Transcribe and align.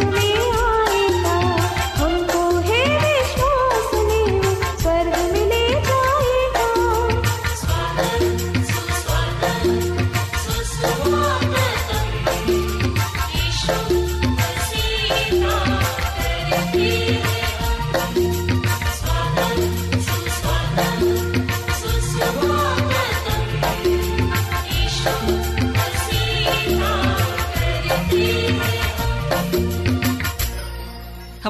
से 0.00 0.59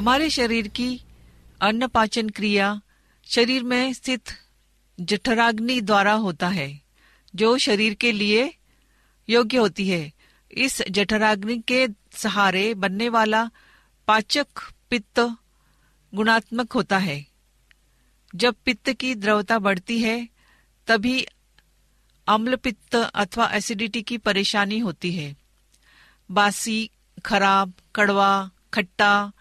हमारे 0.01 0.29
शरीर 0.29 0.67
की 0.67 1.01
अन्न 1.61 1.87
पाचन 1.87 2.29
क्रिया 2.29 2.81
शरीर 3.25 3.63
में 3.63 3.93
स्थित 3.93 4.23
जठराग्नि 4.99 5.81
द्वारा 5.81 6.13
होता 6.13 6.49
है, 6.49 6.81
जो 7.35 7.57
शरीर 7.57 7.93
के 7.93 8.11
लिए 8.11 8.53
योग्य 9.29 9.57
होती 9.57 9.89
है। 9.89 10.13
इस 10.51 10.81
जठराग्नि 10.89 11.63
के 11.67 11.87
सहारे 12.11 12.73
बनने 12.73 13.09
वाला 13.09 13.49
पाचक 14.07 14.47
पित्त 14.89 15.35
गुणात्मक 16.13 16.71
होता 16.71 16.97
है। 16.97 17.25
जब 18.35 18.55
पित्त 18.65 18.89
की 18.89 19.15
द्रवता 19.15 19.59
बढ़ती 19.59 19.99
है, 19.99 20.29
तभी 20.87 21.25
अम्ल 22.27 22.55
पित्त 22.55 22.95
अथवा 22.95 23.49
एसिडिटी 23.53 24.01
की 24.01 24.17
परेशानी 24.17 24.79
होती 24.79 25.11
है। 25.11 25.35
बासी, 26.31 26.89
खराब, 27.25 27.73
कड़वा, 27.95 28.51
खट्टा 28.73 29.31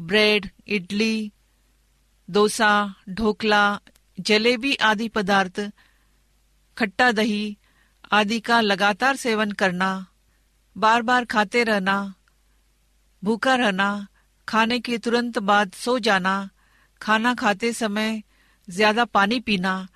ब्रेड, 0.00 0.48
इडली, 0.68 1.32
डोसा, 2.30 2.94
ढोकला, 3.08 3.80
जलेबी 4.20 4.74
आदि 4.74 5.08
पदार्थ, 5.08 5.60
खट्टा 6.78 7.12
दही 7.12 7.56
आदि 8.12 8.40
का 8.40 8.60
लगातार 8.60 9.16
सेवन 9.16 9.52
करना 9.52 10.06
बार 10.76 11.02
बार 11.02 11.24
खाते 11.24 11.64
रहना, 11.64 12.14
भूखा 13.24 13.54
रहना, 13.54 14.06
खाने 14.48 14.80
के 14.80 14.98
तुरंत 14.98 15.38
बाद 15.38 15.72
सो 15.72 15.98
जाना, 15.98 16.50
खाना 17.02 17.34
खाते 17.34 17.72
समय 17.72 18.22
ज़्यादा 18.68 19.04
पानी 19.04 19.40
पीना, 19.40 19.88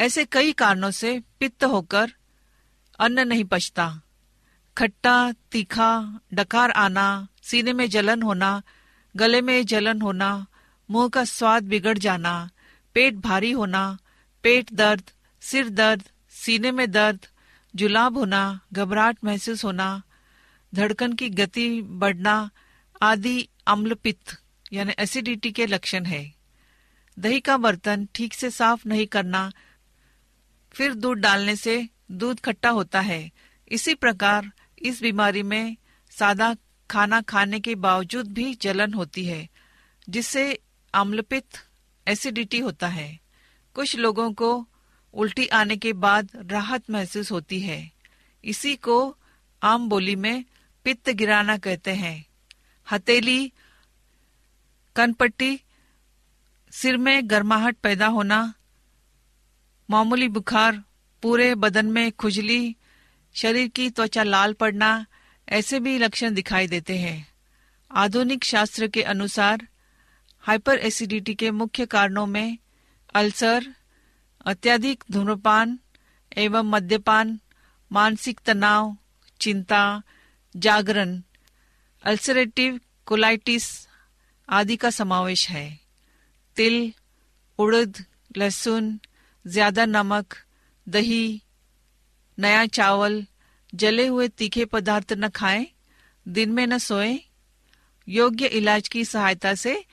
ऐसे 0.00 0.24
कई 0.24 0.52
कारणों 0.52 0.90
से 0.90 1.22
पित्त 1.40 1.64
होकर 1.64 2.12
अन्न 2.98 3.28
नहीं 3.28 3.44
पचता। 3.44 4.02
खट्टा, 4.76 5.32
तीखा, 5.32 6.20
डकार 6.34 6.70
आना, 6.70 7.28
सीने 7.42 7.72
में 7.72 7.88
जलन 7.90 8.22
होना 8.22 8.62
गले 9.16 9.40
में 9.40 9.66
जलन 9.66 10.00
होना, 10.00 10.46
मुँह 10.90 11.08
का 11.08 11.24
स्वाद 11.24 11.64
बिगड़ 11.64 11.98
जाना, 11.98 12.50
पेट 12.94 13.14
भारी 13.14 13.50
होना, 13.50 13.98
पेट 14.42 14.72
दर्द, 14.72 15.02
सिर 15.40 15.68
दर्द, 15.68 16.02
सीने 16.30 16.70
में 16.70 16.90
दर्द, 16.90 17.26
जुलाब 17.74 18.18
होना, 18.18 18.60
घबराहट 18.72 19.18
महसूस 19.24 19.64
होना, 19.64 20.02
धड़कन 20.74 21.12
की 21.12 21.30
गति 21.30 21.82
बढ़ना 21.82 22.50
आदि 23.02 23.48
अम्ल 23.66 23.94
पित्त 23.94 24.38
यानी 24.72 24.92
एसिडिटी 24.98 25.52
के 25.52 25.66
लक्षण 25.66 26.04
है। 26.04 26.34
दही 27.18 27.40
का 27.40 27.56
बर्तन 27.56 28.08
ठीक 28.14 28.34
से 28.34 28.50
साफ़ 28.50 28.88
नहीं 28.88 29.06
करना, 29.06 29.52
फिर 30.72 30.94
दूध 30.94 31.18
डालने 31.18 31.56
से 31.56 31.88
दूध 32.10 32.40
खट्टा 32.40 32.70
होता 32.70 33.00
है। 33.00 33.30
इसी 33.68 33.94
प्रकार 33.94 34.52
इस 34.78 35.02
बीमारी 35.02 35.42
में 35.42 35.76
सादा 36.10 36.54
खाना 36.90 37.20
खाने 37.20 37.60
के 37.60 37.74
बावजूद 37.74 38.32
भी 38.32 38.54
जलन 38.54 38.92
होती 38.94 39.24
है, 39.24 39.48
जिससे 40.08 40.58
अम्लपित्त 40.94 41.68
एसिडिटी 42.08 42.58
होता 42.58 42.88
है। 42.88 43.20
कुछ 43.74 43.96
लोगों 43.96 44.32
को 44.32 44.68
उल्टी 45.14 45.46
आने 45.46 45.76
के 45.76 45.92
बाद 45.92 46.30
राहत 46.36 46.90
महसूस 46.90 47.32
होती 47.32 47.60
है। 47.60 47.92
इसी 48.44 48.76
को 48.76 49.16
आम 49.62 49.88
बोली 49.88 50.16
में 50.16 50.44
पित्त 50.84 51.10
गिराना 51.10 51.58
कहते 51.58 51.90
हैं। 51.90 52.26
हथेली, 52.92 53.52
कनपट्टी, 54.96 55.60
सिर 56.70 56.96
में 56.96 57.30
गर्माहट 57.30 57.76
पैदा 57.76 58.06
होना, 58.06 58.54
मामूली 59.90 60.28
बुखार, 60.28 60.82
पूरे 61.22 61.54
बदन 61.54 61.86
में 61.86 62.12
खुजली, 62.12 62.76
शरीर 63.34 63.68
की 63.68 63.90
त्वचा 63.90 64.22
लाल 64.22 64.52
पड़ना 64.52 65.06
ऐसे 65.48 65.80
भी 65.80 65.98
लक्षण 65.98 66.34
दिखाई 66.34 66.66
देते 66.66 66.98
हैं। 66.98 67.28
आधुनिक 67.90 68.44
शास्त्र 68.44 68.86
के 68.86 69.02
अनुसार 69.02 69.68
हाइपर 70.40 70.78
एसिडिटी 70.78 71.34
के 71.34 71.50
मुख्य 71.50 71.86
कारणों 71.86 72.26
में 72.26 72.58
अल्सर, 73.14 73.74
अत्यधिक 74.46 75.04
धूम्रपान 75.10 75.78
एवं 76.36 76.62
मद्यपान, 76.62 77.40
मानसिक 77.92 78.40
तनाव, 78.40 78.96
चिंता, 79.40 80.02
जागरण, 80.56 81.22
अल्सरेटिव 82.04 82.80
कोलाइटिस 83.06 83.88
आदि 84.48 84.76
का 84.76 84.90
समावेश 84.90 85.48
है। 85.50 85.80
तिल, 86.56 86.92
उड़द, 87.58 88.04
लहसुन, 88.36 89.00
ज़्यादा 89.46 89.84
नमक, 89.84 90.34
दही, 90.88 91.42
नया 92.38 92.66
चावल 92.66 93.26
जले 93.76 94.06
हुए 94.06 94.28
तीखे 94.28 94.64
पदार्थ 94.64 95.12
न 95.12 95.28
खाएँ, 95.28 95.66
दिन 96.26 96.50
में 96.50 96.66
न 96.66 96.78
सोएँ, 96.78 97.18
योग्य 98.08 98.46
इलाज 98.46 98.88
की 98.88 99.04
सहायता 99.04 99.54
से 99.54 99.84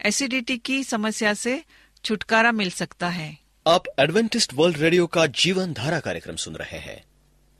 एसिडिटी 0.00 0.56
की 0.58 0.82
समस्या 0.84 1.34
से 1.34 1.62
छुटकारा 2.04 2.52
मिल 2.52 2.70
सकता 2.70 3.08
है। 3.08 3.36
आप 3.66 3.84
एडवेंटिस्ट 3.98 4.54
वर्ल्ड 4.54 4.76
रेडियो 4.76 5.06
का 5.06 5.26
जीवन 5.26 5.72
धारा 5.72 6.00
कार्यक्रम 6.00 6.36
सुन 6.36 6.54
रहे 6.54 6.78
हैं। 6.78 7.02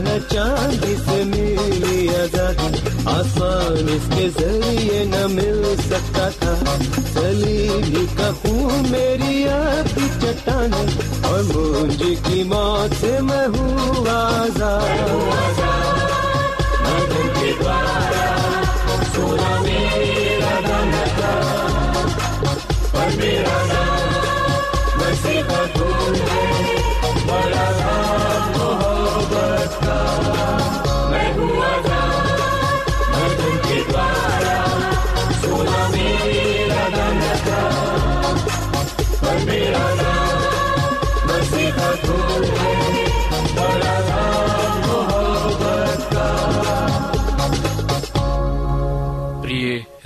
न 0.00 0.18
चाँद 0.32 0.84
मिली 1.24 2.08
आज़ादी। 2.14 2.70
आसान 3.12 3.88
इसके 3.88 4.28
ज़रिए 4.38 5.04
न 5.04 5.30
मिल 5.32 5.62
सकता 5.82 6.30
था। 6.40 6.54
सलीबी 7.14 8.06
का 8.16 8.30
खून 8.32 8.90
मेरी 8.90 9.44
आपकी 9.48 10.08
चट्टान 10.20 10.72
और 11.32 11.42
मुझे 11.52 12.14
की 12.28 12.44
मौत 12.44 12.94
से 12.94 13.20
मैं 13.20 13.46
हूँ 13.46 14.06
आज़ाद। 14.08 16.01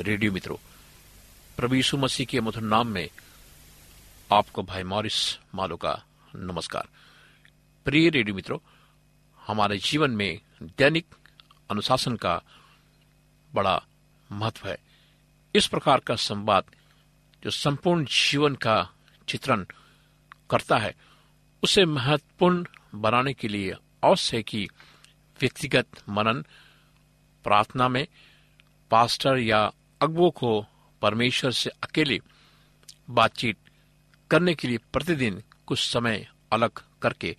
रेडियो 0.00 0.32
मित्रों, 0.32 0.56
प्रभु 1.56 1.96
मसीह 1.96 2.26
के 2.26 2.40
मधुर 2.40 2.62
नाम 2.62 2.86
में 2.86 3.10
आपको 4.32 4.62
भाई 4.62 4.82
मॉरिस 4.82 5.38
मालो 5.54 5.76
का 5.76 6.04
नमस्कार। 6.36 6.88
प्रिय 7.84 8.08
रेडियो 8.08 8.34
मित्रों, 8.34 8.58
हमारे 9.46 9.78
जीवन 9.78 10.10
में 10.10 10.40
दैनिक 10.62 11.06
अनुशासन 11.70 12.16
का 12.16 12.42
बड़ा 13.54 13.82
महत्व 14.32 14.68
है। 14.68 14.78
इस 15.54 15.66
प्रकार 15.66 16.00
का 16.00 16.16
संवाद 16.16 16.64
जो 17.44 17.50
संपूर्ण 17.50 18.04
जीवन 18.04 18.54
का 18.54 18.90
चित्रण 19.28 19.66
करता 20.50 20.78
है, 20.78 20.94
उसे 21.62 21.84
महत्वपूर्ण 21.84 22.64
बनाने 22.94 23.32
के 23.32 23.48
लिए 23.48 23.74
अवश्य 24.04 24.42
कि 24.42 24.68
व्यक्तिगत 25.40 25.88
मनन, 26.08 26.42
प्रार्थना 27.44 27.88
में, 27.88 28.06
पास्टर 28.90 29.38
या 29.38 29.72
अगुओं 30.00 30.30
को 30.30 30.66
परमेश्वर 31.02 31.50
से 31.50 31.70
अकेले 31.70 32.20
बातचीत 33.10 33.56
करने 34.30 34.54
के 34.54 34.68
लिए 34.68 34.78
प्रतिदिन 34.78 35.42
कुछ 35.66 35.92
समय 35.92 36.28
अलग 36.52 36.70
करके 37.02 37.36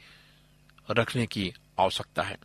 रखने 0.92 1.26
की 1.26 1.54
आवश्यकता 1.80 2.24
है। 2.24 2.38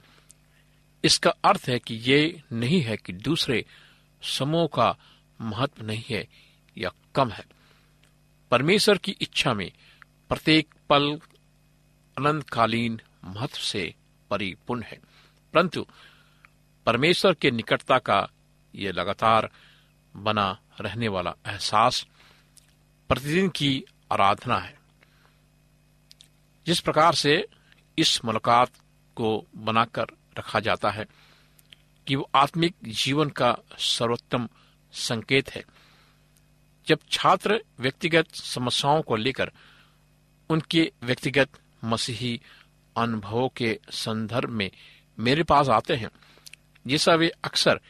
इसका 1.04 1.30
अर्थ 1.30 1.64
है 1.68 1.78
कि 1.78 1.94
ये 1.94 2.42
नहीं 2.52 2.80
है 2.80 2.96
कि 2.96 3.12
दूसरे 3.12 3.64
समूह 4.22 4.66
का 4.66 4.96
महत्व 5.40 5.86
नहीं 5.86 6.04
है 6.10 6.28
या 6.78 6.90
कम 7.14 7.30
है। 7.30 7.44
परमेश्वर 8.50 8.98
की 8.98 9.12
इच्छा 9.12 9.54
में 9.54 9.72
प्रत्येक 10.28 10.74
पल 10.88 11.20
अनंतकालीन 12.18 13.00
महत्व 13.24 13.58
से 13.58 13.94
परिपूर्ण 14.30 14.82
है। 14.82 15.00
परंतु 15.54 15.86
परमेश्वर 16.86 17.34
के 17.34 17.50
निकटता 17.50 17.98
का 17.98 18.28
ये 18.74 18.92
लगातार 18.92 19.50
बना 20.16 20.58
रहने 20.80 21.08
वाला 21.08 21.34
एहसास 21.46 22.06
प्रतिदिन 23.08 23.48
की 23.48 23.84
आराधना 24.12 24.58
है। 24.58 24.78
जिस 26.66 26.80
प्रकार 26.80 27.14
से 27.14 27.46
इस 27.98 28.24
मुलाकात 28.24 28.70
को 29.16 29.46
बनाकर 29.56 30.06
रखा 30.38 30.60
जाता 30.60 30.90
है 30.90 31.06
कि 32.06 32.16
वो 32.16 32.30
आत्मिक 32.34 32.74
जीवन 32.84 33.28
का 33.28 33.56
सर्वोत्तम 33.78 34.48
संकेत 34.92 35.50
है। 35.50 35.64
जब 36.86 36.98
छात्र 37.10 37.64
व्यक्तिगत 37.80 38.34
समस्याओं 38.34 39.02
को 39.02 39.16
लेकर 39.16 39.52
उनके 40.50 40.92
व्यक्तिगत 41.02 41.48
मसीही 41.84 42.40
अनुभवों 42.96 43.48
के 43.48 43.80
संदर्भ 43.90 44.48
में 44.48 44.70
मेरे 45.18 45.42
पास 45.42 45.68
आते 45.68 45.96
हैं, 45.96 46.08
जैसा 46.86 47.14
वे 47.14 47.28
अक्सर 47.44 47.80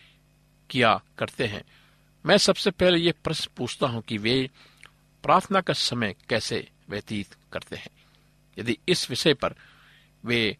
किया 0.70 1.00
करते 1.18 1.46
हैं 1.46 1.62
मैं 2.26 2.38
सबसे 2.38 2.70
पहले 2.70 2.98
ये 2.98 3.12
प्रश्न 3.12 3.50
पूछता 3.56 3.86
हूँ 3.86 4.02
कि 4.02 4.18
वे 4.18 4.50
प्रार्थना 5.22 5.60
का 5.60 5.72
समय 5.72 6.14
कैसे 6.28 6.70
व्यतीत 6.90 7.36
करते 7.52 7.76
हैं? 7.76 7.90
यदि 8.58 8.78
इस 8.88 9.10
विषय 9.10 9.34
पर 9.34 9.54
वे 10.24 10.56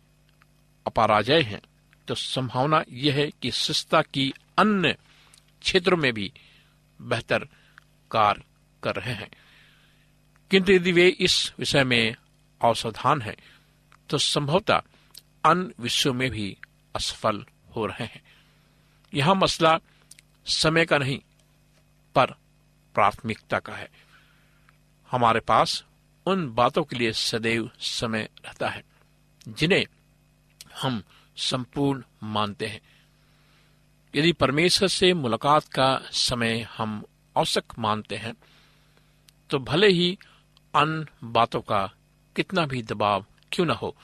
अपराजय 0.87 1.43
हैं 1.43 1.61
तो 2.09 2.15
संभावना 2.15 2.85
यह 2.89 3.15
है 3.15 3.31
कि 3.31 3.51
शिष्टता 3.51 4.03
की 4.03 4.33
अन्य 4.59 4.93
क्षेत्रों 5.63 5.97
में 5.97 6.13
भी 6.13 6.33
बेहतर 7.03 7.39
कार्य 8.11 8.43
कर 8.83 8.97
रहे 8.97 9.15
हैं। 9.15 9.31
किंतु 10.51 10.73
यदि 10.73 10.93
वे 10.93 11.09
इस 11.09 11.53
विषय 11.59 11.85
में 11.85 12.15
असावधान 12.65 13.23
हैं 13.23 13.37
तो 14.09 14.19
संभवतः 14.19 14.83
अन्य 15.45 15.71
विषयों 15.79 16.15
में 16.15 16.31
भी 16.31 16.57
असफल 16.97 17.45
हो 17.77 17.87
रहे 17.87 18.05
हैं। 18.05 18.23
यह 19.15 19.35
मसला 19.35 19.79
समय 20.47 20.85
का 20.85 20.99
नहीं 20.99 21.21
पर 22.15 22.35
प्राथमिकता 22.95 23.59
का 23.59 23.75
है। 23.75 23.89
हमारे 25.11 25.41
पास 25.41 25.85
उन 26.27 26.49
बातों 26.55 26.83
के 26.85 26.97
लिए 26.97 27.13
सदैव 27.13 27.71
समय 27.81 28.29
रहता 28.45 28.69
है, 28.69 28.83
जिन्हें 29.49 29.85
हम 30.83 31.03
संपूर्ण 31.37 32.03
मानते 32.25 32.67
हैं। 32.67 32.81
यदि 34.15 34.33
परमेश्वर 34.33 34.89
से 34.89 35.13
मुलाकात 35.15 35.69
का 35.69 35.97
समय 36.13 36.61
हम 36.77 37.03
औसक 37.37 37.79
मानते 37.79 38.17
हैं 38.17 38.35
तो 39.51 39.59
भले 39.61 39.89
ही 39.89 40.19
अन्य 40.75 41.07
बातों 41.25 41.61
का 41.61 41.87
कितना 42.37 42.65
भी 42.67 42.83
दबाव 42.83 43.25
क्यों 43.53 43.67
न 43.67 43.71
हो, 43.71 43.95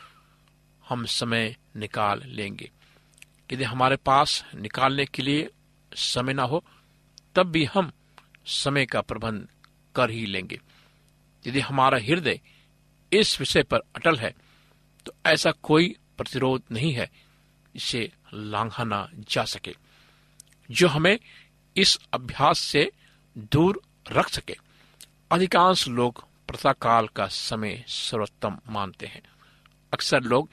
हम 0.85 1.05
समय 1.05 1.57
निकाल 1.77 2.23
लेंगे। 2.27 2.71
यदि 3.51 3.65
हमारे 3.65 3.97
पास 3.97 4.45
निकालने 4.55 5.07
के 5.07 5.23
लिए 5.23 5.49
समय 5.93 6.33
ना 6.33 6.43
हो, 6.43 6.63
तब 7.35 7.47
भी 7.47 7.65
हम 7.65 7.91
समय 8.49 8.87
का 8.87 9.01
प्रबंध 9.01 9.47
कर 9.95 10.11
ही 10.11 10.25
लेंगे। 10.27 10.61
यदि 11.45 11.61
हमारा 11.61 11.99
हृदय 11.99 12.41
इस 13.13 13.39
विषय 13.41 13.63
पर 13.63 13.81
अटल 13.97 14.17
है 14.17 14.35
तो 15.07 15.13
ऐसा 15.27 15.51
कोई 15.63 15.95
प्रतिरोध 16.17 16.63
नहीं 16.73 16.93
है 16.93 17.11
इसे 17.75 18.11
लांघाना 18.35 19.09
जा 19.15 19.45
सके, 19.45 19.75
जो 20.71 20.89
हमें 20.89 21.19
इस 21.77 21.99
अभ्यास 22.13 22.59
से 22.59 22.91
दूर 23.37 23.81
रख 24.11 24.29
सके। 24.29 24.57
अधिकांश 25.31 25.87
लोग 25.89 26.25
प्रताकाल 26.49 27.07
का 27.07 27.27
समय 27.27 27.85
सर्वोत्तम 27.89 28.59
मानते 28.69 29.07
हैं। 29.07 29.23
अक्सर 29.93 30.23
लोग 30.23 30.51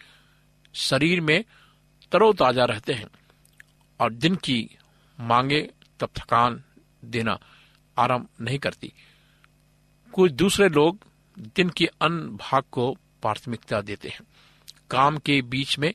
शरीर 0.76 1.22
में 1.22 1.43
तरोताजा 2.12 2.65
रहते 2.65 2.93
हैं 2.93 3.08
और 4.00 4.13
दिन 4.13 4.36
की 4.36 4.69
मांगे 5.19 5.62
तब 6.00 6.10
थकान 6.15 6.63
देना 7.06 7.38
आराम 7.97 8.27
नहीं 8.41 8.60
करती। 8.60 8.93
कुछ 10.13 10.31
दूसरे 10.31 10.69
लोग 10.69 10.99
दिन 11.55 11.69
के 11.69 11.86
अन्य 12.01 12.27
भाग 12.43 12.63
को 12.71 12.91
प्राथमिकता 13.21 13.81
देते 13.81 14.10
हैं। 14.10 14.21
काम 14.91 15.17
के 15.17 15.41
बीच 15.41 15.77
में 15.79 15.93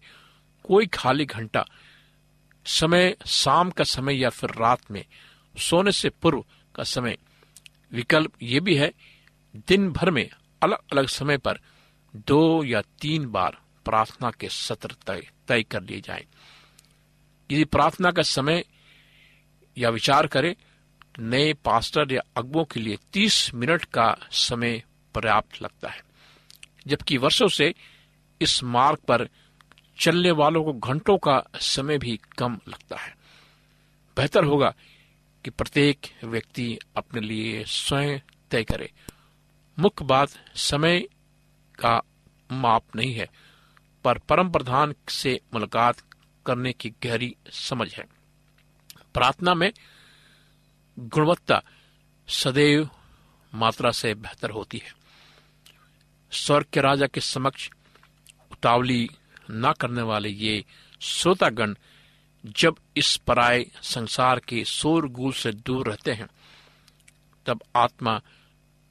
कोई 0.64 0.86
खाली 0.86 1.24
घंटा, 1.24 1.64
समय 2.66 3.16
शाम 3.26 3.70
का 3.70 3.84
समय 3.84 4.20
या 4.20 4.28
फिर 4.28 4.50
रात 4.50 4.90
में 4.90 5.04
सोने 5.58 5.92
से 5.92 6.08
पूर्व 6.10 6.44
का 6.74 6.84
समय, 6.84 7.16
विकल्प 7.92 8.32
ये 8.42 8.60
भी 8.60 8.74
है, 8.74 8.92
दिन 9.68 9.90
भर 9.92 10.10
में 10.10 10.28
अलग 10.62 10.78
अलग 10.92 11.06
समय 11.06 11.38
पर 11.38 11.60
दो 12.16 12.64
या 12.64 12.80
तीन 13.00 13.26
बार 13.26 13.58
प्रार्थना 13.84 14.30
के 14.30 14.48
सत्र 14.48 15.22
तय 15.48 15.62
कर 15.62 15.82
लिए 15.82 16.00
जाए। 16.00 16.26
यदि 17.50 17.64
प्रार्थना 17.64 18.10
का 18.10 18.22
समय 18.22 18.64
या 19.78 19.90
विचार 19.90 20.26
करें 20.26 20.54
नए 21.18 21.52
पास्टर 21.52 22.12
या 22.12 22.20
अगबों 22.36 22.64
के 22.64 22.80
लिए 22.80 22.98
तीस 23.12 23.54
मिनट 23.54 23.84
का 23.84 24.16
समय 24.30 24.82
पर्याप्त 25.14 25.62
लगता 25.62 25.90
है। 25.90 26.00
जबकि 26.86 27.16
वर्षों 27.16 27.48
से 27.48 27.74
इस 28.40 28.64
मार्ग 28.64 28.98
पर 28.98 29.28
चलने 29.98 30.30
वालों 30.30 30.64
को 30.64 30.72
घंटों 30.72 31.18
का 31.18 31.42
समय 31.54 31.98
भी 31.98 32.20
कम 32.38 32.58
लगता 32.68 32.96
है। 32.96 33.16
बेहतर 34.16 34.44
होगा 34.44 34.74
कि 35.44 35.50
प्रत्येक 35.50 36.00
व्यक्ति 36.24 36.78
अपने 36.96 37.20
लिए 37.20 37.64
स्वयं 37.64 38.18
तय 38.50 38.64
करे। 38.64 38.92
मुख्य 39.78 40.04
बात, 40.04 40.28
समय 40.56 41.00
का 41.78 42.02
माप 42.52 42.96
नहीं 42.96 43.14
है, 43.14 43.30
पर 44.04 44.18
परम 44.18 44.50
प्रधान 44.50 44.94
से 45.08 45.40
मुलाकात 45.54 45.96
करने 46.46 46.72
की 46.72 46.90
गहरी 46.90 47.36
समझ 47.52 47.94
है। 47.94 48.04
प्रार्थना 49.14 49.54
में 49.54 49.72
गुणवत्ता 51.00 51.62
सदैव 52.28 52.88
मात्रा 53.54 53.90
से 53.90 54.14
बेहतर 54.14 54.50
होती 54.50 54.78
है। 54.78 54.94
स्वर्ग 56.32 56.66
के 56.72 56.80
राजा 56.80 57.06
के 57.06 57.20
समक्ष 57.20 57.70
उतावली 58.52 59.10
न 59.50 59.74
करने 59.80 60.02
वाले 60.02 60.28
ये 60.28 60.64
श्रोतागण 61.00 61.74
जब 62.46 62.76
इस 62.96 63.16
पराय 63.16 63.66
संसार 63.82 64.38
के 64.38 64.64
शोरगुल 64.64 65.32
से 65.32 65.52
दूर 65.52 65.88
रहते 65.88 66.12
हैं, 66.12 66.26
तब 67.46 67.62
आत्मा 67.76 68.20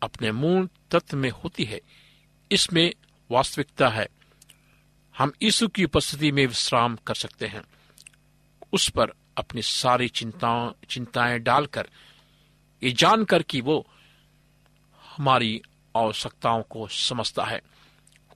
अपने 0.01 0.31
मूल 0.31 0.69
तत्व 0.91 1.17
में 1.17 1.29
होती 1.29 1.63
है। 1.63 1.81
इसमें 2.51 2.93
वास्तविकता 3.31 3.89
है। 3.89 4.07
हम 5.17 5.31
यीशु 5.43 5.67
की 5.67 5.85
उपस्थिति 5.85 6.31
में 6.31 6.47
विश्राम 6.47 6.95
कर 6.95 7.15
सकते 7.15 7.47
हैं। 7.47 7.61
उस 8.73 8.89
पर 8.89 9.13
अपनी 9.39 9.61
सारी 9.61 10.07
चिंताओं, 10.07 10.71
चिंताएँ 10.89 11.39
डालकर, 11.39 11.89
ये 12.83 12.91
जानकर 12.91 13.43
कि 13.43 13.61
वो 13.61 13.87
हमारी 15.17 15.61
आवश्यकताओं 15.97 16.63
को 16.63 16.87
समझता 16.87 17.43
है। 17.43 17.61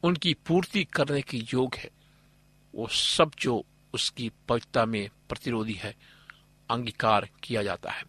उनकी 0.04 0.34
पूर्ति 0.34 0.84
करने 0.84 1.22
के 1.22 1.38
योग 1.38 1.76
है। 1.76 1.89
वो 2.76 2.88
सब 2.88 3.32
जो 3.39 3.66
उसकी 3.94 4.32
पवित्रता 4.50 4.86
में 4.86 5.10
प्रतिरोधी 5.30 5.74
है, 5.74 5.96
अंगीकार 6.70 7.30
किया 7.44 7.63
जाता 7.63 7.92
है। 7.92 8.04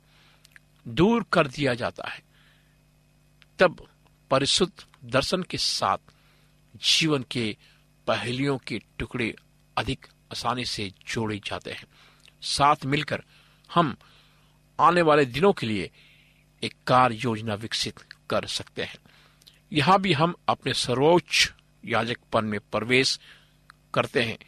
दूर 0.89 1.27
कर 1.33 1.47
दिया 1.47 1.75
जाता 1.75 2.09
है। 2.09 2.23
तब 3.59 3.89
परिशुद्ध 4.31 4.85
दर्शन 5.05 5.43
के 5.43 5.59
साथ 5.59 5.99
जीवन 6.77 7.25
के 7.31 7.57
पहलियों 8.07 8.59
के 8.59 8.81
टुकड़े 8.99 9.35
अधिक 9.79 10.07
आसानी 10.33 10.65
से 10.65 10.93
जोड़े 11.07 11.41
जाते 11.47 11.73
हैं। 11.73 11.85
साथ 12.45 12.77
मिलकर 12.87 13.23
हम 13.75 13.97
आने 14.81 15.03
वाले 15.03 15.25
दिनों 15.25 15.53
के 15.53 15.67
लिए 15.67 15.91
एक 16.63 16.75
कार्य 16.87 17.17
योजना 17.17 17.55
विकसित 17.55 17.99
कर 18.31 18.47
सकते 18.47 18.85
हैं। 18.85 18.99
यहाँ 19.73 20.01
भी 20.01 20.13
हम 20.13 20.35
अपने 20.49 20.75
सर्वोच्च 20.75 21.53
याजकपन 21.85 22.45
में 22.45 22.61
प्रवेश 22.61 23.21
करते 23.95 24.23
हैं, 24.23 24.39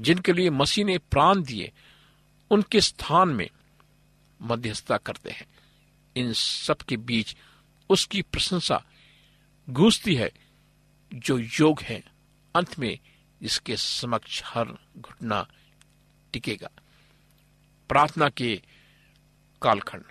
जिनके 0.00 0.32
लिए 0.32 0.50
मसीह 0.50 0.84
ने 0.84 0.98
प्राण 0.98 1.42
दिए, 1.42 1.72
उनके 2.50 2.80
स्थान 2.80 3.28
में 3.28 3.50
मध्यस्थता 4.42 4.96
करते 4.96 5.30
हैं। 5.30 5.46
इन 6.16 6.32
सब 6.32 6.76
के 6.76 6.96
बीच 6.96 7.36
उसकी 7.90 8.22
प्रशंसा 8.22 8.84
गूंजती 9.70 10.14
है, 10.14 10.32
जो 11.14 11.38
योग 11.38 11.80
है। 11.80 12.04
अंत 12.56 12.78
में 12.78 12.98
इसके 13.42 13.76
समक्ष 13.76 14.42
हर 14.44 14.68
घुटना 14.98 15.48
टिकेगा। 16.32 16.70
प्रार्थना 17.88 18.28
के 18.28 18.62
कालखंड। 19.62 20.04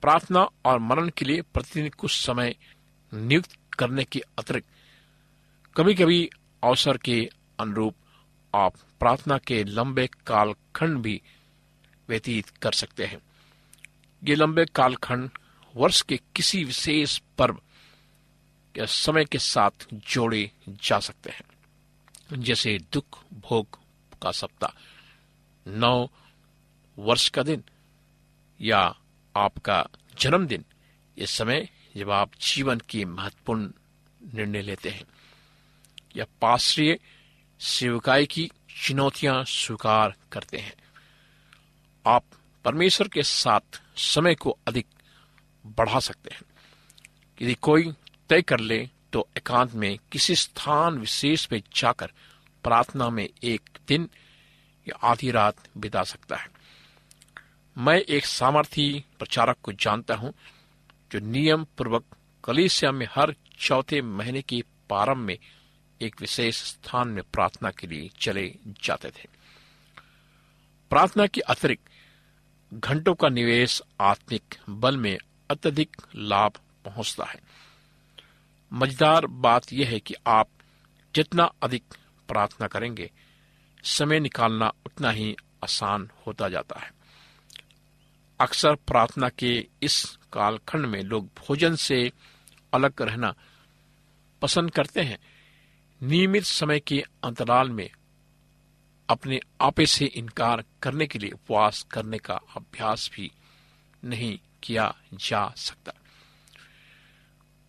प्रार्थना 0.00 0.48
और 0.64 0.78
मरण 0.78 1.08
के 1.08 1.24
लिए 1.24 1.42
प्रतिदिन 1.42 1.90
कुछ 1.90 2.26
समय 2.26 2.56
नियुक्त 3.14 3.58
करने 3.78 4.04
के 4.04 4.20
अतिरिक्त 4.38 4.68
कभी 5.76 5.94
कभी 5.94 6.30
अवसर 6.64 6.96
के 6.96 7.30
अनुरूप 7.60 7.94
आप 8.54 8.76
प्रार्थना 8.76 9.38
के 9.38 9.64
लंबे 9.64 10.06
कालखंड 10.06 10.98
भी 10.98 11.22
व्यतीत 12.08 12.48
कर 12.48 12.72
सकते 12.72 13.06
हैं। 13.06 13.18
ये 14.24 14.34
लंबे 14.34 14.64
कालखंड 14.64 15.30
वर्ष 15.76 16.02
के 16.02 16.20
किसी 16.36 16.64
विशेष 16.64 17.18
पर्व 17.38 17.60
या 18.76 18.86
समय 18.86 19.24
के 19.24 19.38
साथ 19.38 19.70
जोड़े 19.92 20.50
जा 20.68 20.98
सकते 20.98 21.30
हैं। 21.30 21.44
जैसे 22.42 22.78
दुख, 22.92 23.24
भोग 23.32 23.78
का 24.22 24.32
सप्ताह, 24.32 24.78
नौ 25.70 26.06
वर्ष 26.98 27.28
का 27.28 27.42
दिन 27.42 27.64
या 28.60 28.96
आपका 29.36 29.86
जन्मदिन 30.20 30.64
ये 31.18 31.26
समय 31.26 31.68
जब 31.96 32.10
आप 32.10 32.30
जीवन 32.40 32.78
की 32.78 33.04
महत्वपूर्ण 33.04 33.70
निर्णय 34.34 34.62
लेते 34.62 34.90
हैं। 34.90 35.04
या 36.16 36.24
पाश्रीय 36.42 36.98
सेवकाई 37.60 38.26
की 38.26 38.50
चुनौतियाँ 38.86 39.44
स्वीकार 39.44 40.14
करते 40.32 40.58
हैं। 40.58 40.74
आप 42.06 42.24
परमेश्वर 42.64 43.08
के 43.08 43.22
साथ 43.22 43.82
समय 43.96 44.34
को 44.34 44.58
अधिक 44.68 44.86
बढ़ा 45.66 46.00
सकते 46.00 46.34
हैं। 46.34 46.42
यदि 47.42 47.54
कोई 47.54 47.92
तय 48.28 48.42
कर 48.42 48.60
ले 48.60 48.90
तो 49.12 49.28
एकांत 49.36 49.72
में 49.72 49.98
किसी 50.12 50.34
स्थान 50.34 50.98
विशेष 50.98 51.48
में 51.52 51.62
जाकर 51.76 52.06
प्रार्थना 52.64 53.10
में 53.10 53.28
एक 53.44 53.70
दिन 53.88 54.10
या 54.88 55.06
आधी 55.06 55.30
रात 55.30 55.56
बिता 55.76 56.02
सकता 56.02 56.36
है। 56.36 56.55
मैं 57.78 57.98
एक 57.98 58.26
सामर्थी 58.26 59.04
प्रचारक 59.18 59.56
को 59.62 59.72
जानता 59.72 60.14
हूँ, 60.14 60.32
जो 61.12 61.18
नियम 61.18 61.64
पूर्वक 61.64 62.04
कलीसिया 62.44 62.92
में 62.92 63.06
हर 63.14 63.34
चौथे 63.58 64.02
महीने 64.02 64.42
के 64.42 64.62
प्रारंभ 64.88 65.16
में 65.16 65.38
एक 66.02 66.20
विशेष 66.20 66.62
स्थान 66.62 67.08
में 67.08 67.22
प्रार्थना 67.32 67.70
के 67.70 67.86
लिए 67.86 68.10
चले 68.20 68.54
जाते 68.84 69.08
थे। 69.08 69.28
प्रार्थना 70.90 71.26
के 71.26 71.40
अतिरिक्त 71.40 71.84
घंटों 72.74 73.14
का 73.14 73.28
निवेश 73.28 73.82
आत्मिक 74.00 74.54
बल 74.70 74.96
में 74.96 75.18
अत्यधिक 75.50 75.96
लाभ 76.16 76.52
पहुँचता 76.84 77.24
है। 77.24 77.40
मज़ेदार 78.72 79.26
बात 79.26 79.72
यह 79.72 79.88
है 79.88 80.00
कि 80.00 80.14
आप 80.26 80.48
जितना 81.14 81.52
अधिक 81.62 81.84
प्रार्थना 82.28 82.66
करेंगे, 82.66 83.10
समय 83.84 84.20
निकालना 84.20 84.72
उतना 84.86 85.10
ही 85.10 85.36
आसान 85.64 86.10
होता 86.26 86.48
जाता 86.48 86.80
है। 86.80 86.95
अक्सर 88.40 88.74
प्रार्थना 88.74 89.28
के 89.28 89.66
इस 89.82 90.18
कालखंड 90.32 90.86
में 90.86 91.02
लोग 91.02 91.26
भोजन 91.26 91.74
से 91.74 92.12
अलग 92.74 93.02
रहना 93.02 93.34
पसंद 94.42 94.70
करते 94.70 95.00
हैं। 95.00 95.18
नियमित 96.02 96.44
समय 96.44 96.80
के 96.80 97.04
अंतराल 97.24 97.70
में 97.70 97.90
अपने 99.08 99.40
आपे 99.60 99.86
से 99.86 100.04
इनकार 100.04 100.64
करने 100.82 101.06
के 101.06 101.18
लिए 101.18 101.30
उपवास 101.30 101.82
करने 101.82 102.18
का 102.18 102.34
अभ्यास 102.56 103.10
भी 103.14 103.32
नहीं 104.04 104.38
किया 104.62 104.96
जा 105.14 105.54
सकता। 105.56 105.92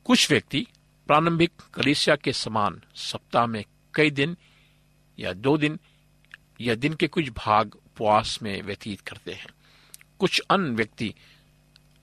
कुछ 0.06 0.32
व्यक्ति 0.32 0.68
प्रारंभिक 1.08 1.52
कलिसिया 1.74 2.16
के 2.16 2.34
समान 2.34 2.82
सप्ताह 2.96 3.46
में 3.46 3.66
कई 3.94 4.12
दिन 4.12 4.38
या 5.20 5.34
दो 5.34 5.58
दिन 5.58 5.80
या 6.62 6.76
दिन 6.76 6.94
के 6.94 7.08
कुछ 7.08 7.30
भाग 7.30 7.76
उपवास 7.76 8.40
में 8.44 8.62
व्यतीत 8.62 9.02
करते 9.02 9.34
हैं। 9.34 9.48
कुछ 10.20 10.42
अन्य 10.50 10.70
व्यक्ति 10.70 11.14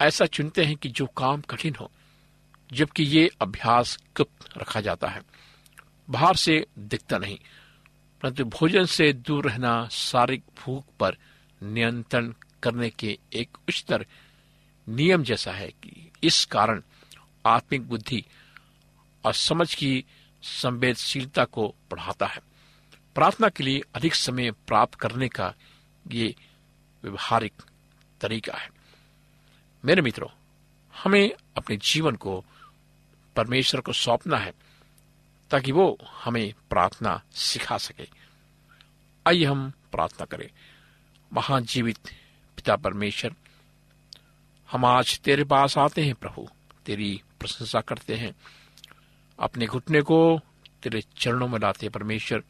ऐसा 0.00 0.26
चुनते 0.26 0.64
हैं 0.64 0.76
कि 0.76 0.88
जो 0.88 1.06
काम 1.06 1.40
कठिन 1.40 1.74
हो, 1.80 1.90
जबकि 2.72 3.02
ये 3.02 3.28
अभ्यास 3.40 3.98
गुप्त 4.16 4.56
रखा 4.58 4.80
जाता 4.80 5.08
है। 5.08 5.22
बाहर 6.10 6.36
से 6.36 6.66
दिखता 6.78 7.18
नहीं, 7.18 7.38
परंतु 8.22 8.44
भोजन 8.44 8.84
से 8.84 9.12
दूर 9.12 9.48
रहना 9.50 9.88
शारीरिक 9.88 10.42
भूख 10.60 10.84
पर 11.00 11.16
नियंत्रण 11.62 12.32
करने 12.62 12.90
के 12.90 13.18
एक 13.32 13.56
उच्चतर 13.68 14.06
नियम 14.88 15.22
जैसा 15.22 15.52
है 15.52 15.68
कि 15.82 16.10
इस 16.24 16.44
कारण 16.44 16.82
आत्मिक 17.46 17.88
बुद्धि 17.88 18.24
और 19.24 19.34
समझ 19.34 19.74
की 19.74 20.04
संवेदनशीलता 20.42 21.44
को 21.44 21.74
बढ़ाता 21.90 22.26
है। 22.26 22.40
प्रार्थना 23.14 23.48
के 23.48 23.64
लिए 23.64 23.80
अधिक 23.94 24.14
समय 24.14 24.50
प्राप्त 24.50 24.94
करने 24.94 25.28
का 25.28 25.54
ये 26.06 26.34
व्यवहारिक 27.04 27.52
तरीका 28.20 28.54
है। 28.54 28.70
मेरे 29.84 30.02
मित्रों, 30.02 30.28
हमें 31.04 31.32
अपने 31.56 31.76
जीवन 31.76 32.16
को, 32.16 32.44
परमेश्वर 33.36 33.80
को 33.80 33.92
सौंपना 33.92 34.36
है, 34.36 34.52
ताकि 35.50 35.72
वो 35.72 35.98
हमें 36.24 36.54
प्रार्थना 36.70 37.22
सिखा 37.32 37.78
सके। 37.78 38.08
आइए 39.26 39.44
हम 39.44 39.70
प्रार्थना 39.70 40.26
करें। 40.26 40.50
महाजीवित 41.32 41.98
पिता 42.56 42.76
परमेश्वर, 42.76 43.34
हम 44.70 44.84
आज 44.84 45.20
तेरे 45.20 45.44
पास 45.44 45.78
आते 45.78 46.04
हैं 46.04 46.14
प्रभु। 46.14 46.48
तेरी 46.86 47.22
प्रशंसा 47.40 47.80
करते 47.80 48.14
हैं। 48.14 48.34
अपने 49.38 49.66
घुटने 49.66 50.02
को 50.02 50.40
तेरे 50.82 51.02
चरणों 51.16 51.48
में 51.48 51.58
लाते 51.58 51.88
परमेश्वर 51.88 52.42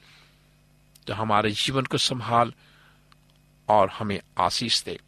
तो 1.06 1.14
हमारे 1.14 1.50
जीवन 1.50 1.84
को 1.84 1.98
संभाल 1.98 2.52
और 3.68 3.90
हमें 3.90 4.20
आशीष 4.38 4.84
दे। 4.84 5.00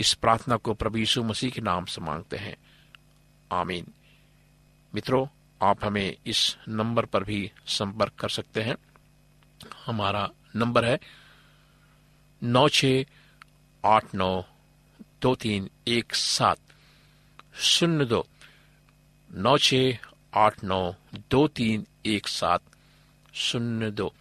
इस 0.00 0.14
प्रार्थना 0.14 0.56
को 0.56 0.74
प्रभु 0.74 0.98
यीशु 0.98 1.22
मसीह 1.22 1.50
के 1.50 1.60
नाम 1.60 1.84
से 1.84 2.00
मांगते 2.00 2.36
हैं। 2.36 2.56
आमीन। 3.52 3.86
मित्रों, 4.94 5.26
आप 5.62 5.84
हमें 5.84 6.16
इस 6.26 6.56
नंबर 6.68 7.04
पर 7.04 7.24
भी 7.24 7.52
संपर्क 7.66 8.12
कर 8.12 8.28
सकते 8.28 8.62
हैं। 8.62 8.76
हमारा 9.86 10.30
नंबर 10.56 10.84
है 10.84 10.98
नौ 12.42 12.68
छ 12.68 12.84
आठ 13.84 14.14
नौ 14.14 14.44
दो 15.22 15.34
तीन 15.34 15.70
एक 15.88 16.14
सात। 16.14 16.58
शून्य 17.60 18.04
दो। 18.04 18.26
नौ 19.34 19.58
छ 19.58 19.74
आठ 20.34 20.64
नौ 20.64 20.94
दो 21.30 21.48
तीन 21.48 21.86
एक 22.06 22.28
सात। 22.28 22.60
शून्य 23.34 23.90
दो। 23.90 24.14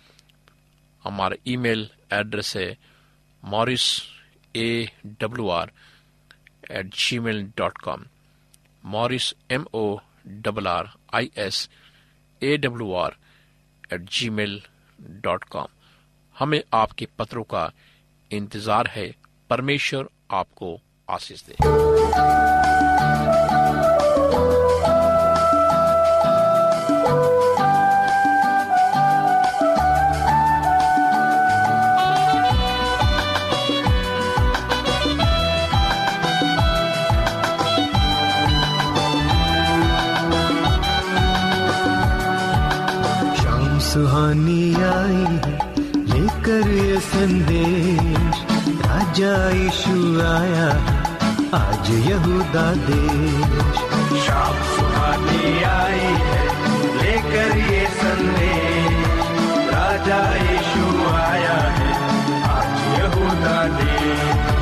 हमारा 1.04 1.36
ईमेल 1.48 1.90
एड्रेस 2.14 2.58
है 2.58 2.78
Morris 3.44 4.02
A 4.56 4.90
W 5.06 5.50
R 5.50 5.72
at 6.72 6.86
gmail 7.20 7.44
dot 7.58 7.78
com 7.78 8.06
Morris 8.86 9.34
M 9.52 9.66
O 9.74 9.98
double 10.28 10.68
R 10.68 10.90
I 11.14 11.32
S 11.38 11.70
A 12.42 12.58
W 12.58 12.94
R 12.94 13.16
at 13.94 14.02
gmail 14.30 14.62
dot 15.02 15.44
com 15.44 15.68
हमें 16.40 16.62
आपके 16.74 17.08
पत्रों 17.20 17.44
का 17.44 17.72
इंतज़ार 18.32 18.88
है। 18.88 19.14
परमेश्वर 19.50 20.08
आपको 20.32 20.80
आशीष 21.10 21.44
दे। 21.44 21.56
लेकर 46.44 46.70
ये 46.70 47.00
संदेश। 47.00 48.36
राजा 48.84 49.36
यीशु 49.50 49.96
आया, 50.22 50.68
आज 51.58 51.90
यहूदा 52.08 52.66
देश। 52.88 53.80
शाम 54.26 54.56
सुहानी 54.72 55.64
आई 55.64 56.10
है, 56.24 56.44
लेकर 56.98 57.58
ये 57.72 57.86
संदेश। 57.96 59.22
राजा 59.70 60.20
यीशु 60.36 60.86
आया 61.16 61.60
है, 61.78 61.94
आज 62.56 63.00
यहूदा 63.00 63.64
देश। 63.80 64.53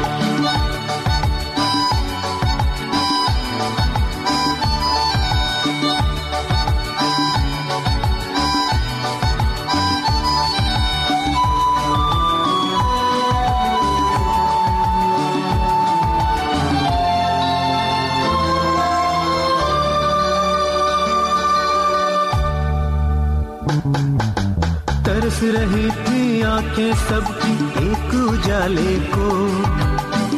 रही 25.73 25.89
थी 25.89 26.41
आँखें 26.41 26.93
सबकी 26.93 27.53
एक 27.87 28.13
उजाले 28.29 28.95
को। 29.13 29.27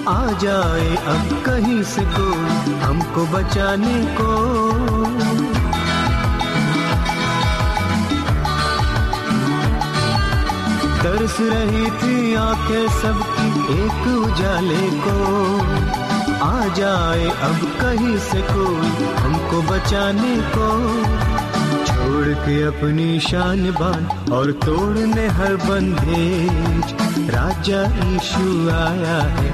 आ 0.10 0.32
जाए 0.32 0.96
अब 1.14 1.44
कहीं 1.46 1.84
से 1.84 2.02
को 2.02 2.26
हमको 2.86 3.26
बचाने 3.28 3.96
को। 4.18 4.32
तरस 11.04 11.38
रही 11.42 11.86
थी 12.02 12.36
आँखें 12.36 12.88
सबकी 13.02 13.50
एक 13.80 14.08
उजाले 14.18 14.86
को। 15.06 15.18
आ 16.46 16.66
जाए 16.76 17.26
अब 17.50 17.60
कहीं 17.82 18.18
से 18.20 18.42
कोई 18.42 19.14
हमको 19.16 19.62
बचाने 19.62 20.36
को। 20.56 20.70
छोड़ 22.14 22.34
के 22.46 22.56
अपनी 22.64 23.20
शान 23.20 23.62
बान 23.72 24.34
और 24.34 24.52
तोड़ने 24.66 25.26
हर 25.28 25.56
बंधेज। 25.56 26.92
राजा 27.30 27.80
यीशु 28.00 28.44
आया 28.72 29.16
है, 29.38 29.50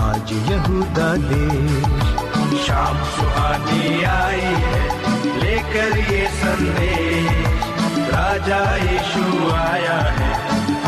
आज 0.00 0.32
यहूदा 0.50 1.08
देश। 1.30 2.60
शाम 2.66 2.98
सुहानी 3.14 4.02
आई 4.04 4.52
है, 4.64 4.82
लेकर 5.40 5.98
ये 6.12 6.26
संदेश। 6.34 7.32
राजा 8.10 8.60
यीशु 8.76 9.50
आया 9.54 9.98
है, 10.18 10.32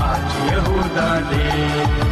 आज 0.02 0.36
यहूदा 0.52 1.08
देश। 1.30 2.05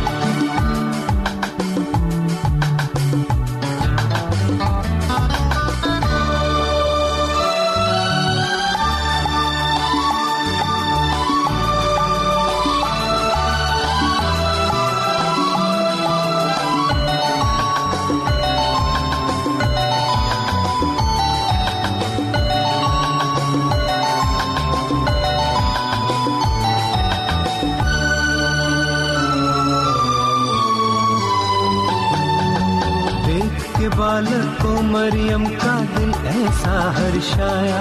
बालक 34.15 34.59
को 34.63 34.73
मरियम 34.83 35.45
का 35.61 35.73
दिल 35.93 36.11
ऐसा 36.33 36.75
हर्षाया 36.97 37.81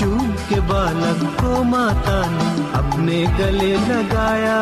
चूम 0.00 0.26
के 0.48 0.58
बालक 0.70 1.22
को 1.38 1.62
माता 1.64 2.16
ने 2.32 2.48
अपने 2.78 3.16
गले 3.38 3.72
लगाया। 3.84 4.58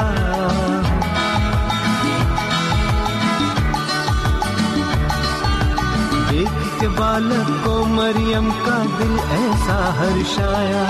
देख 6.30 6.54
के 6.80 6.88
बालक 7.00 7.50
को 7.66 7.74
मरियम 7.96 8.50
का 8.62 8.78
दिल 8.98 9.18
ऐसा 9.40 9.80
हर्षाया 9.98 10.86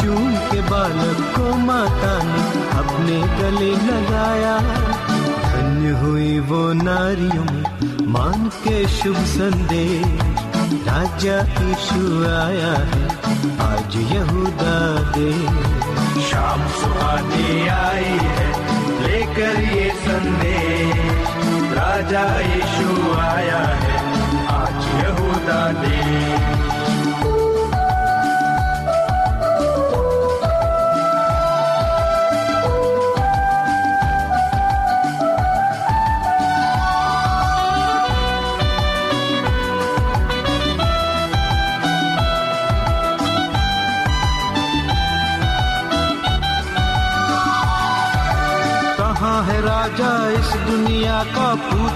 चूम 0.00 0.34
के 0.50 0.60
बालक 0.70 1.24
को 1.36 1.56
माता 1.68 2.16
ने 2.32 2.66
अपने 2.80 3.20
गले 3.38 3.72
लगाया। 3.86 4.58
धन्य 5.52 5.98
हुई 6.00 6.38
वो 6.48 6.72
नारियों 6.82 7.44
में 7.44 7.91
मान 8.12 8.48
के 8.64 8.78
शुभ 8.88 9.16
संदेश, 9.26 10.22
राजा 10.88 11.36
यीशु 11.58 12.00
आया 12.30 12.72
है, 12.90 13.06
आज 13.66 13.96
यहूदा 14.12 14.76
दे। 15.14 15.30
शाम 16.28 16.66
सुहानी 16.80 17.68
आई 17.68 18.12
है, 18.28 18.48
लेकर 19.02 19.60
ये 19.74 19.88
संदेश, 20.02 21.30
राजा 21.78 22.24
यीशु 22.40 23.12
आया 23.20 23.64
है, 23.84 23.98
आज 24.56 24.80
यहूदा 25.00 25.62
देश 25.82 26.51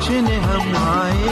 पूछने 0.06 0.34
हम 0.36 0.76
आए, 0.78 1.30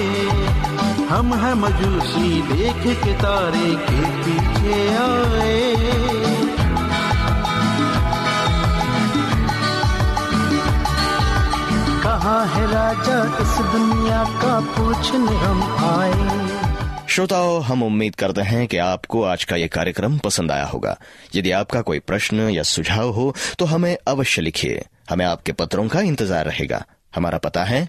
हम 1.06 1.34
है 1.34 1.54
मजूसी, 1.54 2.30
देख 2.42 2.82
के 3.02 3.12
तारे 3.14 3.68
के 3.80 4.00
पीछे 4.22 4.78
आए। 4.94 5.60
कहाँ 12.02 12.46
है 12.46 12.66
राजा 12.66 13.22
इस 13.42 13.56
दुनिया 13.70 14.24
का 14.42 14.58
पूछने 14.72 15.36
हम 15.36 15.62
आए? 15.84 17.08
श्रोताओं, 17.08 17.62
हम 17.62 17.82
उम्मीद 17.82 18.14
करते 18.14 18.40
हैं 18.42 18.66
कि 18.66 18.76
आपको 18.80 19.22
आज 19.24 19.44
का 19.44 19.56
ये 19.56 19.68
कार्यक्रम 19.70 20.18
पसंद 20.18 20.50
आया 20.50 20.66
होगा। 20.66 20.96
यदि 21.34 21.50
आपका 21.54 21.80
कोई 21.82 21.98
प्रश्न 22.00 22.48
या 22.50 22.62
सुझाव 22.68 23.10
हो 23.10 23.34
तो 23.58 23.64
हमें 23.66 23.96
अवश्य 24.08 24.42
लिखिए। 24.42 24.84
हमें 25.10 25.26
आपके 25.26 25.52
पत्रों 25.52 25.88
का 25.88 26.00
इंतज़ार 26.02 26.44
रहेगा। 26.44 26.84
हमारा 27.14 27.38
पता 27.38 27.64
है 27.64 27.88